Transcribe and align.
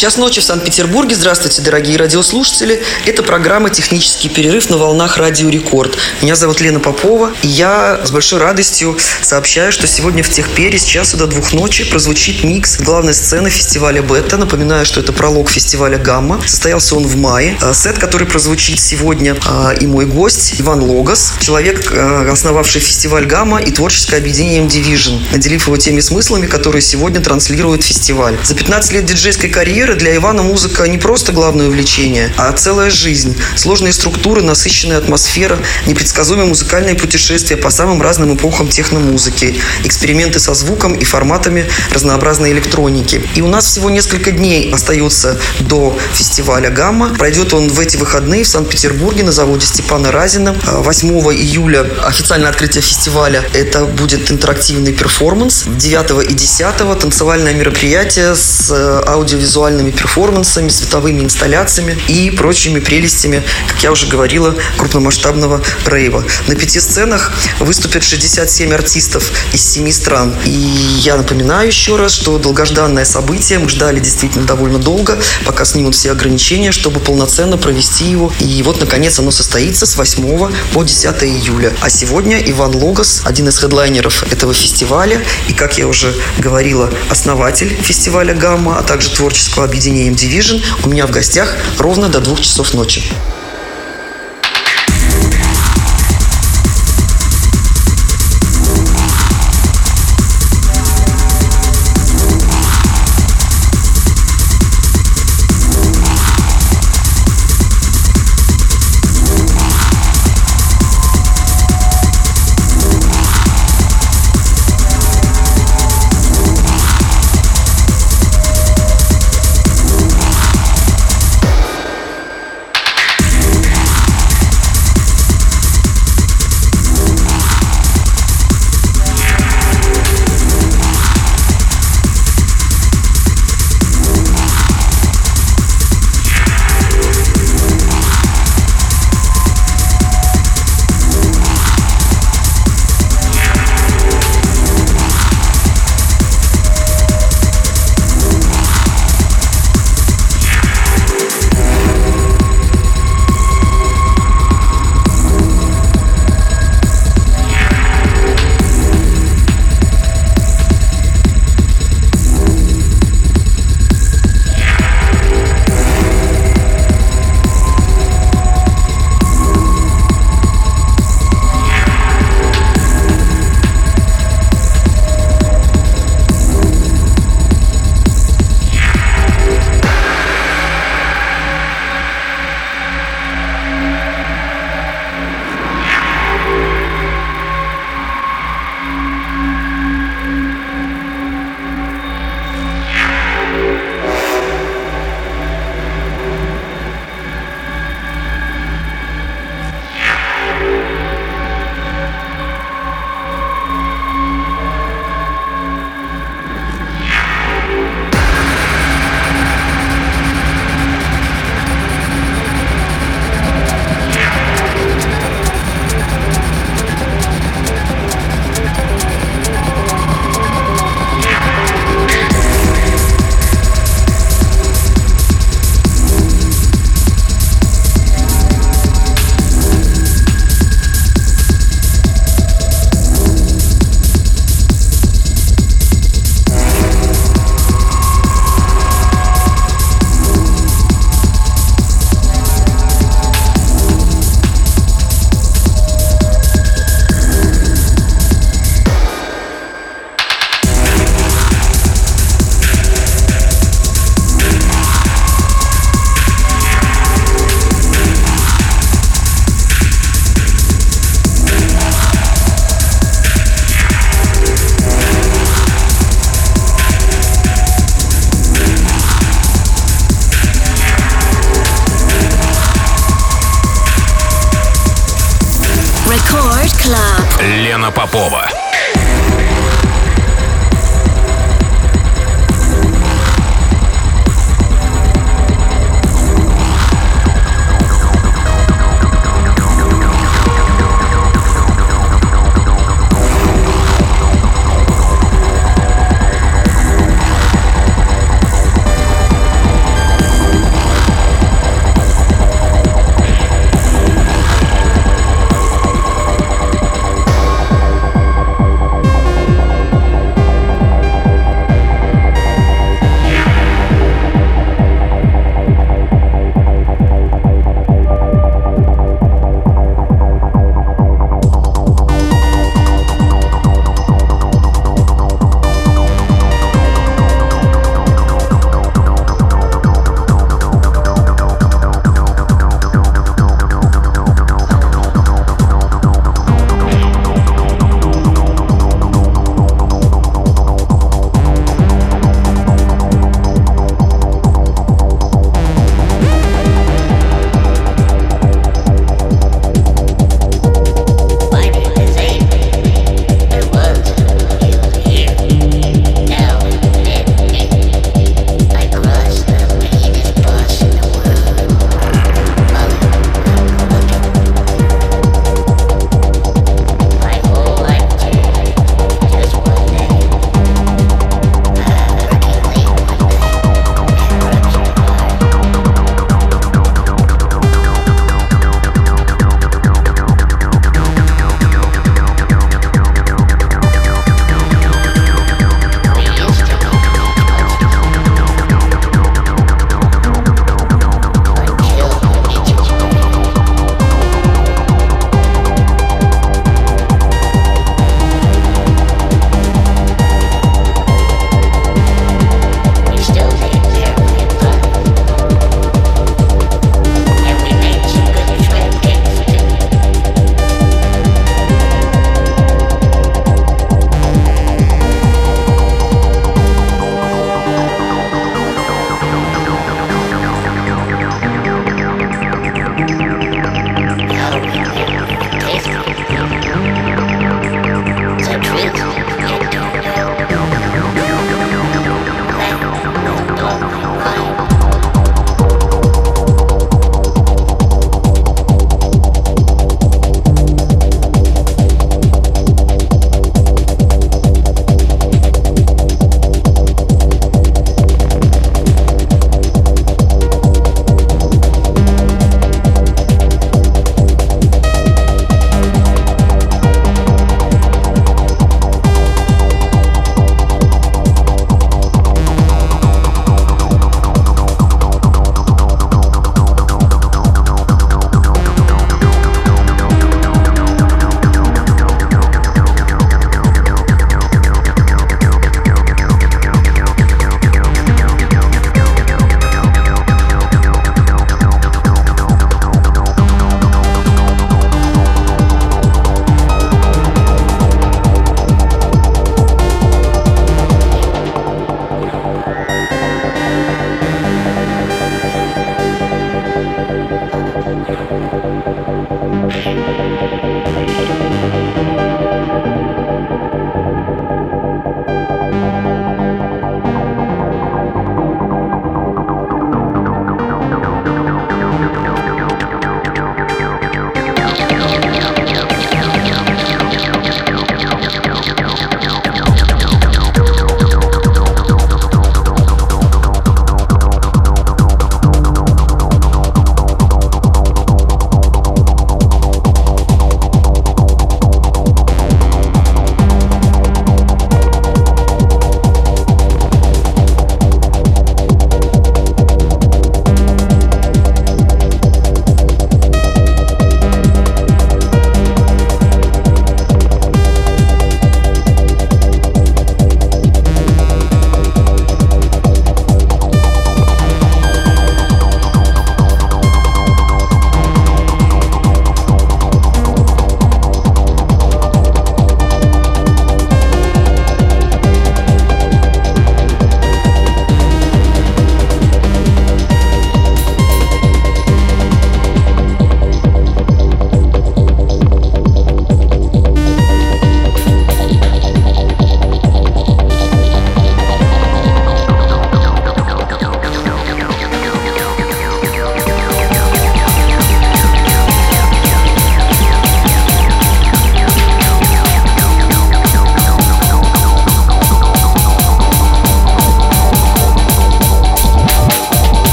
Час 0.00 0.16
ночи 0.16 0.40
в 0.40 0.44
Санкт-Петербурге. 0.44 1.14
Здравствуйте, 1.14 1.60
дорогие 1.60 1.98
радиослушатели. 1.98 2.82
Это 3.04 3.22
программа 3.22 3.68
«Технический 3.68 4.30
перерыв» 4.30 4.70
на 4.70 4.78
волнах 4.78 5.18
Радио 5.18 5.50
Рекорд. 5.50 5.94
Меня 6.22 6.36
зовут 6.36 6.62
Лена 6.62 6.80
Попова, 6.80 7.32
и 7.42 7.48
я 7.48 8.00
с 8.02 8.10
большой 8.10 8.38
радостью 8.38 8.96
сообщаю, 9.20 9.72
что 9.72 9.86
сегодня 9.86 10.22
в 10.22 10.30
Техпере 10.30 10.78
с 10.78 10.84
часу 10.84 11.18
до 11.18 11.26
двух 11.26 11.52
ночи 11.52 11.84
прозвучит 11.84 12.44
микс 12.44 12.80
главной 12.80 13.12
сцены 13.12 13.50
фестиваля 13.50 14.00
Бета. 14.00 14.38
Напоминаю, 14.38 14.86
что 14.86 15.00
это 15.00 15.12
пролог 15.12 15.50
фестиваля 15.50 15.98
Гамма. 15.98 16.40
Состоялся 16.46 16.94
он 16.94 17.06
в 17.06 17.16
мае. 17.18 17.58
А, 17.60 17.74
сет, 17.74 17.98
который 17.98 18.26
прозвучит 18.26 18.80
сегодня, 18.80 19.36
а, 19.44 19.74
и 19.78 19.86
мой 19.86 20.06
гость 20.06 20.54
Иван 20.62 20.82
Логос, 20.82 21.34
человек, 21.40 21.92
а, 21.92 22.26
основавший 22.32 22.80
фестиваль 22.80 23.26
Гамма 23.26 23.60
и 23.60 23.70
творческое 23.70 24.16
объединение 24.16 24.62
Division, 24.62 25.20
наделив 25.30 25.66
его 25.66 25.76
теми 25.76 26.00
смыслами, 26.00 26.46
которые 26.46 26.80
сегодня 26.80 27.20
транслирует 27.20 27.84
фестиваль. 27.84 28.38
За 28.44 28.54
15 28.54 28.92
лет 28.92 29.04
диджейской 29.04 29.50
карьеры 29.50 29.89
карьеры 29.90 29.94
для 29.96 30.16
Ивана 30.16 30.42
музыка 30.42 30.86
не 30.88 30.98
просто 30.98 31.32
главное 31.32 31.66
увлечение, 31.66 32.32
а 32.36 32.52
целая 32.52 32.90
жизнь. 32.90 33.36
Сложные 33.56 33.92
структуры, 33.92 34.42
насыщенная 34.42 34.98
атмосфера, 34.98 35.58
непредсказуемые 35.86 36.48
музыкальные 36.48 36.94
путешествия 36.94 37.56
по 37.56 37.70
самым 37.70 38.00
разным 38.02 38.34
эпохам 38.34 38.68
техномузыки, 38.68 39.56
эксперименты 39.84 40.38
со 40.38 40.54
звуком 40.54 40.94
и 40.94 41.04
форматами 41.04 41.68
разнообразной 41.92 42.52
электроники. 42.52 43.22
И 43.34 43.42
у 43.42 43.48
нас 43.48 43.66
всего 43.66 43.90
несколько 43.90 44.30
дней 44.30 44.72
остается 44.72 45.38
до 45.60 45.96
фестиваля 46.14 46.70
«Гамма». 46.70 47.14
Пройдет 47.18 47.52
он 47.52 47.68
в 47.68 47.80
эти 47.80 47.96
выходные 47.96 48.44
в 48.44 48.48
Санкт-Петербурге 48.48 49.24
на 49.24 49.32
заводе 49.32 49.66
Степана 49.66 50.12
Разина. 50.12 50.54
8 50.66 51.08
июля 51.34 51.86
официальное 52.04 52.50
открытие 52.50 52.82
фестиваля. 52.82 53.42
Это 53.54 53.84
будет 53.86 54.30
интерактивный 54.30 54.92
перформанс. 54.92 55.64
9 55.66 56.30
и 56.30 56.34
10 56.34 57.00
танцевальное 57.00 57.54
мероприятие 57.54 58.34
с 58.34 58.70
э, 58.70 59.02
аудиовизуальным 59.06 59.79
музыкальными 59.80 59.90
перформансами, 59.90 60.68
световыми 60.68 61.22
инсталляциями 61.22 61.96
и 62.08 62.30
прочими 62.30 62.80
прелестями, 62.80 63.42
как 63.68 63.82
я 63.82 63.92
уже 63.92 64.06
говорила, 64.06 64.54
крупномасштабного 64.76 65.62
рейва. 65.86 66.24
На 66.46 66.54
пяти 66.54 66.80
сценах 66.80 67.32
выступят 67.58 68.04
67 68.04 68.72
артистов 68.72 69.32
из 69.52 69.62
семи 69.62 69.92
стран. 69.92 70.34
И 70.44 70.50
я 70.50 71.16
напоминаю 71.16 71.68
еще 71.68 71.96
раз, 71.96 72.12
что 72.12 72.38
долгожданное 72.38 73.04
событие, 73.04 73.58
мы 73.58 73.68
ждали 73.68 74.00
действительно 74.00 74.46
довольно 74.46 74.78
долго, 74.78 75.18
пока 75.44 75.64
снимут 75.64 75.94
все 75.94 76.12
ограничения, 76.12 76.72
чтобы 76.72 77.00
полноценно 77.00 77.56
провести 77.56 78.04
его. 78.04 78.32
И 78.40 78.62
вот, 78.62 78.80
наконец, 78.80 79.18
оно 79.18 79.30
состоится 79.30 79.86
с 79.86 79.96
8 79.96 80.52
по 80.72 80.82
10 80.82 81.22
июля. 81.24 81.72
А 81.80 81.90
сегодня 81.90 82.38
Иван 82.50 82.74
Логос, 82.74 83.22
один 83.24 83.48
из 83.48 83.58
хедлайнеров 83.58 84.22
этого 84.32 84.54
фестиваля, 84.54 85.20
и, 85.48 85.52
как 85.52 85.78
я 85.78 85.86
уже 85.86 86.14
говорила, 86.38 86.90
основатель 87.10 87.68
фестиваля 87.82 88.34
«Гамма», 88.34 88.78
а 88.78 88.82
также 88.82 89.10
творческого 89.10 89.64
объединением 89.70 90.14
Division 90.14 90.60
у 90.84 90.88
меня 90.88 91.06
в 91.06 91.12
гостях 91.12 91.56
ровно 91.78 92.08
до 92.08 92.20
двух 92.20 92.40
часов 92.40 92.74
ночи. 92.74 93.04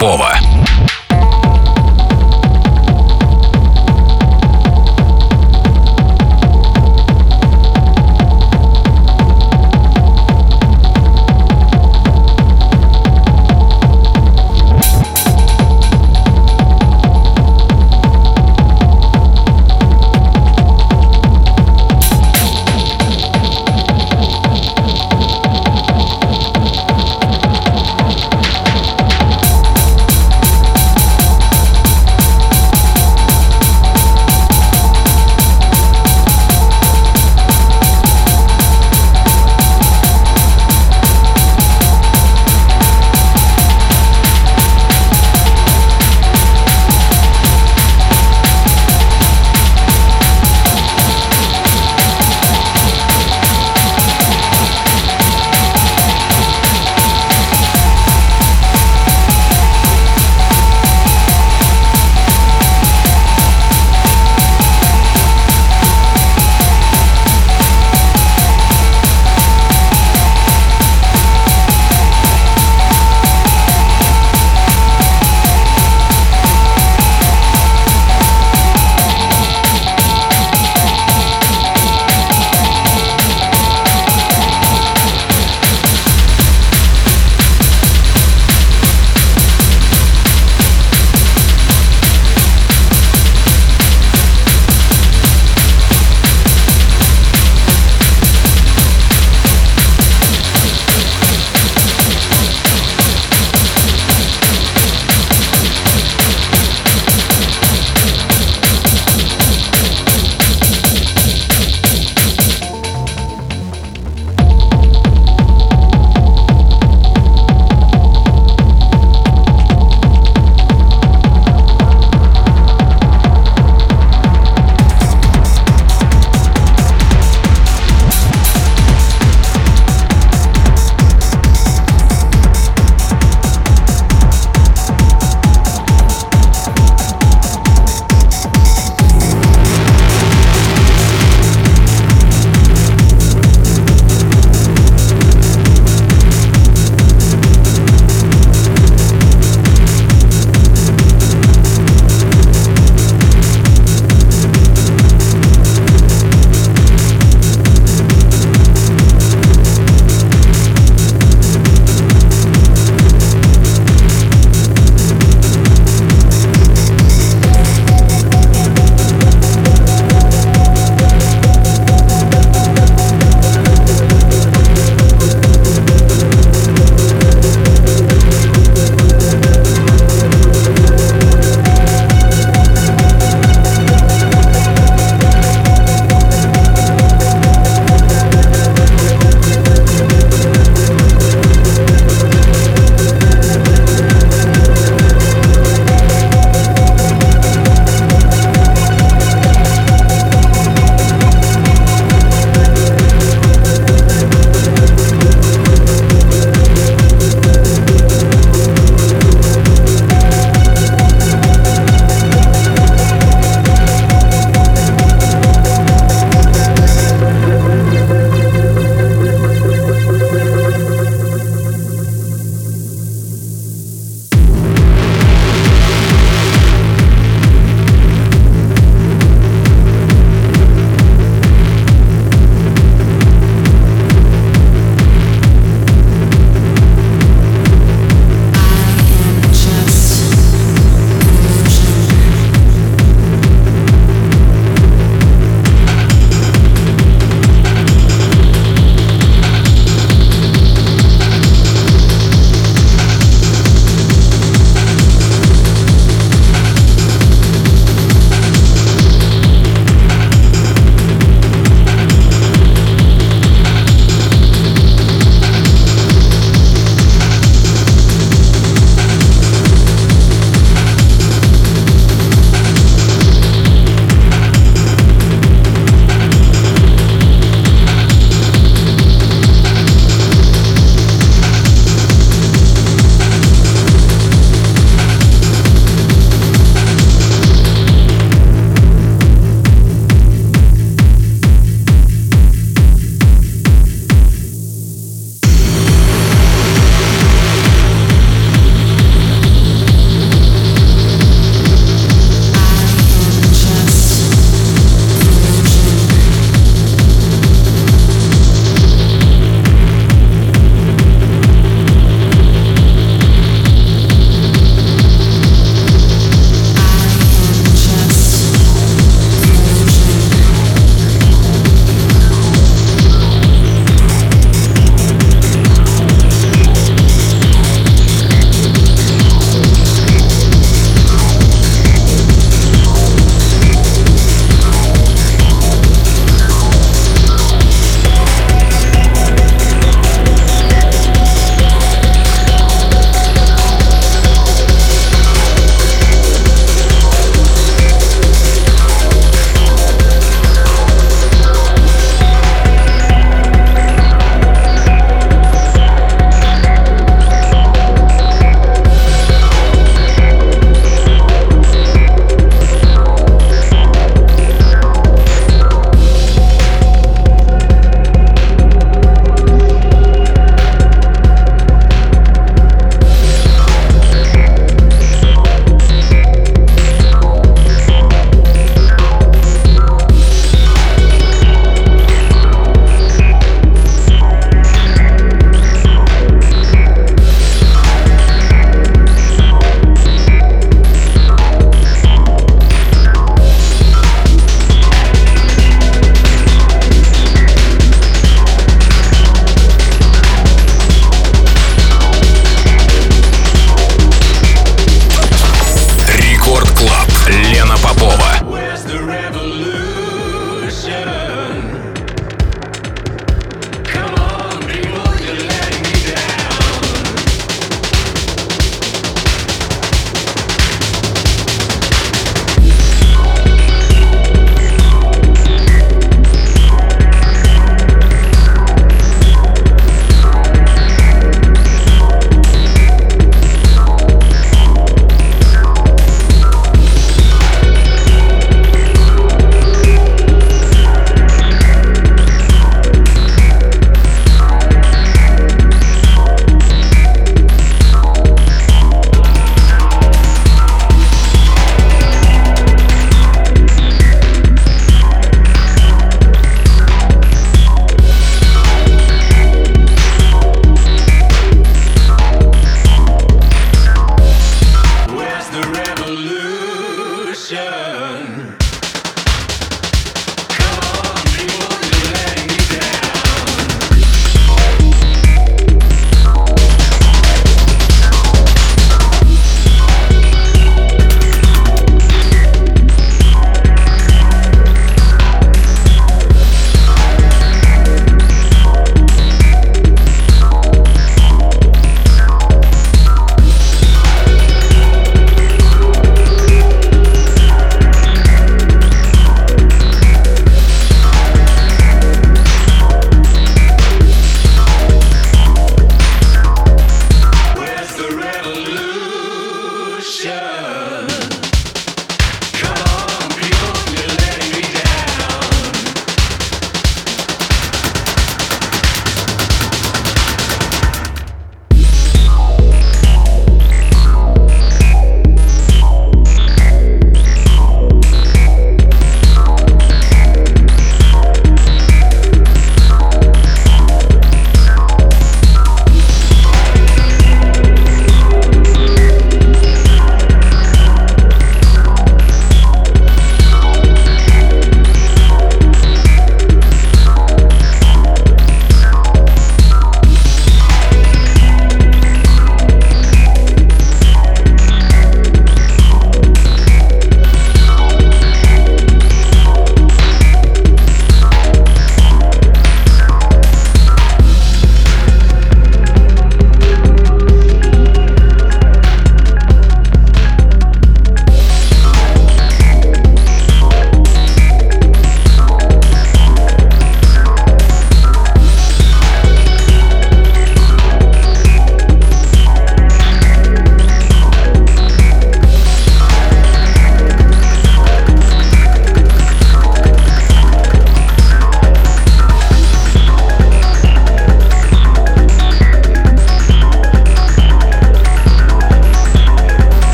Попова. 0.00 0.49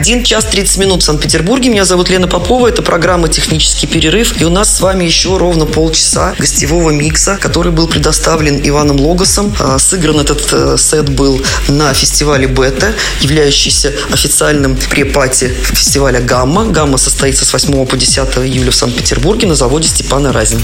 1 0.00 0.24
час 0.24 0.46
30 0.46 0.78
минут 0.78 1.02
в 1.02 1.04
Санкт-Петербурге. 1.04 1.68
Меня 1.68 1.84
зовут 1.84 2.08
Лена 2.08 2.26
Попова. 2.26 2.68
Это 2.68 2.80
программа 2.80 3.28
«Технический 3.28 3.86
перерыв». 3.86 4.40
И 4.40 4.44
у 4.44 4.50
нас 4.50 4.74
с 4.74 4.80
вами 4.80 5.04
еще 5.04 5.36
ровно 5.36 5.66
полчаса 5.66 6.34
гостевого 6.38 6.90
микса, 6.90 7.36
который 7.38 7.70
был 7.70 7.86
предоставлен 7.86 8.60
Иваном 8.64 8.98
Логосом. 8.98 9.54
А, 9.60 9.78
сыгран 9.78 10.20
этот 10.20 10.48
э, 10.52 10.76
сет 10.78 11.10
был 11.10 11.42
на 11.68 11.92
фестивале 11.92 12.46
«Бета», 12.46 12.94
являющийся 13.20 13.92
официальным 14.10 14.74
pre-party 14.88 15.48
фестиваля 15.48 16.20
«Гамма». 16.20 16.64
«Гамма» 16.64 16.96
состоится 16.96 17.44
с 17.44 17.52
8 17.52 17.84
по 17.84 17.96
10 17.96 18.18
июля 18.38 18.70
в 18.70 18.74
Санкт-Петербурге 18.74 19.48
на 19.48 19.54
заводе 19.54 19.88
Степана 19.88 20.32
Разин. 20.32 20.62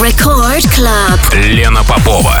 Record 0.00 0.66
Club. 0.74 1.32
Лена 1.32 1.84
Попова. 1.84 2.40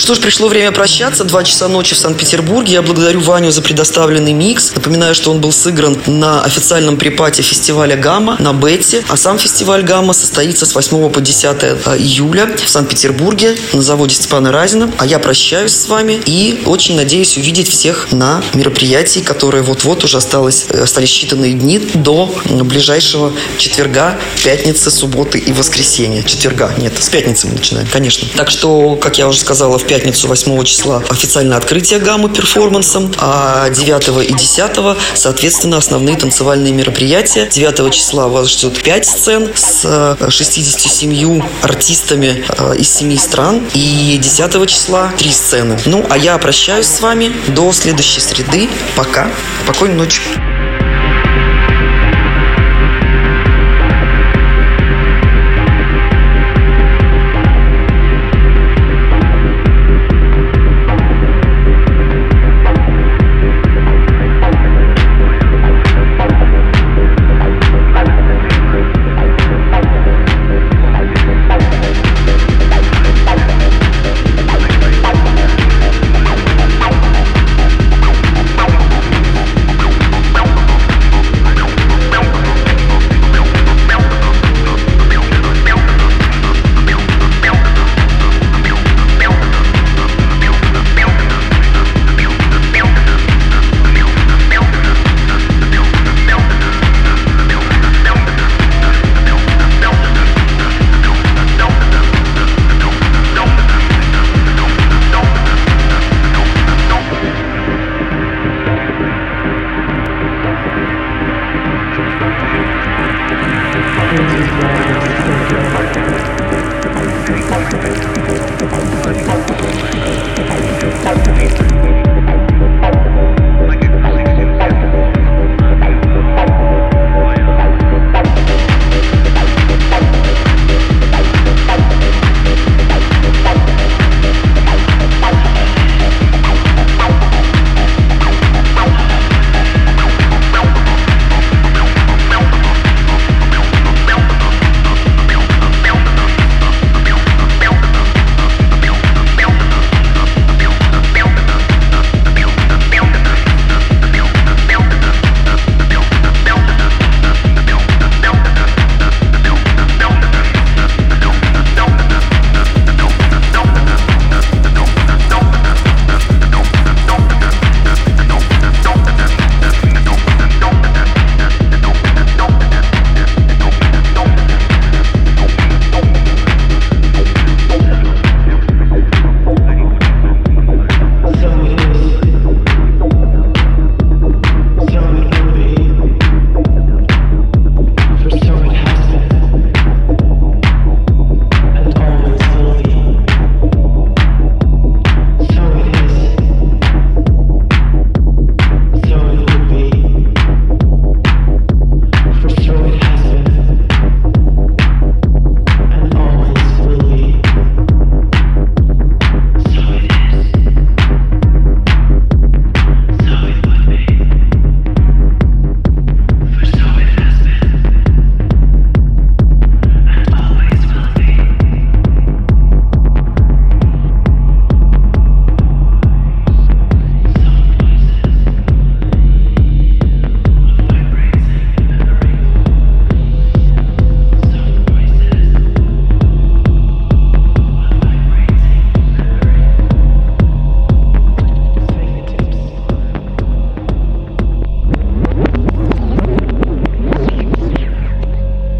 Что 0.00 0.14
ж, 0.14 0.18
пришло 0.20 0.48
время 0.48 0.72
прощаться. 0.72 1.24
Два 1.24 1.44
часа 1.44 1.68
ночи 1.68 1.94
в 1.94 1.98
Санкт-Петербурге. 1.98 2.72
Я 2.72 2.80
благодарю 2.80 3.20
Ваню 3.20 3.50
за 3.50 3.60
предоставленный 3.60 4.32
микс. 4.32 4.72
Напоминаю, 4.74 5.14
что 5.14 5.30
он 5.30 5.42
был 5.42 5.52
сыгран 5.52 5.94
на 6.06 6.42
официальном 6.42 6.96
припате 6.96 7.42
фестиваля 7.42 7.98
«Гамма» 7.98 8.36
на 8.38 8.54
Бетте. 8.54 9.04
А 9.08 9.18
сам 9.18 9.38
фестиваль 9.38 9.82
«Гамма» 9.82 10.14
состоится 10.14 10.64
с 10.64 10.74
8 10.74 11.10
по 11.10 11.20
10 11.20 11.44
июля 11.98 12.48
в 12.56 12.66
Санкт-Петербурге 12.66 13.58
на 13.74 13.82
заводе 13.82 14.14
Степана 14.14 14.50
Разина. 14.50 14.90
А 14.96 15.04
я 15.04 15.18
прощаюсь 15.18 15.76
с 15.76 15.86
вами 15.86 16.18
и 16.24 16.62
очень 16.64 16.96
надеюсь 16.96 17.36
увидеть 17.36 17.68
всех 17.68 18.10
на 18.10 18.42
мероприятии, 18.54 19.20
которое 19.20 19.62
вот-вот 19.62 20.02
уже 20.02 20.16
осталось, 20.16 20.64
остались 20.70 21.10
считанные 21.10 21.52
дни 21.52 21.78
до 21.92 22.34
ближайшего 22.46 23.34
четверга, 23.58 24.18
пятницы, 24.42 24.90
субботы 24.90 25.38
и 25.38 25.52
воскресенья. 25.52 26.22
Четверга, 26.22 26.72
нет, 26.78 26.94
с 26.98 27.10
пятницы 27.10 27.48
мы 27.48 27.52
начинаем, 27.52 27.86
конечно. 27.92 28.26
Так 28.34 28.48
что, 28.48 28.96
как 28.96 29.18
я 29.18 29.28
уже 29.28 29.38
сказала, 29.40 29.76
в 29.76 29.89
пятницу 29.90 30.28
8 30.28 30.62
числа 30.62 31.02
официальное 31.08 31.58
открытие 31.58 31.98
гаммы 31.98 32.28
перформансом, 32.28 33.12
а 33.18 33.68
9 33.70 34.30
и 34.30 34.32
10 34.32 34.96
соответственно 35.14 35.78
основные 35.78 36.16
танцевальные 36.16 36.72
мероприятия. 36.72 37.48
9 37.50 37.92
числа 37.92 38.28
вас 38.28 38.48
ждет 38.50 38.80
5 38.80 39.04
сцен 39.04 39.50
с 39.52 40.16
67 40.28 41.42
артистами 41.62 42.44
э, 42.56 42.76
из 42.76 42.88
7 42.94 43.18
стран 43.18 43.62
и 43.74 44.16
10 44.22 44.68
числа 44.68 45.12
3 45.18 45.32
сцены. 45.32 45.76
Ну, 45.86 46.06
а 46.08 46.16
я 46.16 46.38
прощаюсь 46.38 46.86
с 46.86 47.00
вами 47.00 47.32
до 47.48 47.72
следующей 47.72 48.20
среды. 48.20 48.68
Пока. 48.94 49.28
Спокойной 49.64 49.96
ночи. 49.96 50.20